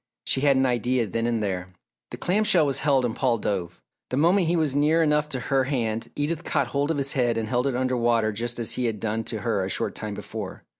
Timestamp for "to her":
5.29-5.65, 9.25-9.63